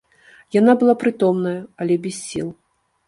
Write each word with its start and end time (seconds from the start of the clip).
Яна 0.59 0.73
была 0.79 0.95
прытомная, 1.03 1.53
але 1.85 1.99
без 2.07 2.15
сіл. 2.29 2.49